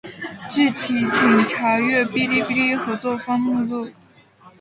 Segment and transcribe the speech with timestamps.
[0.49, 3.85] 具体请查阅《哔哩哔哩合作方目录》。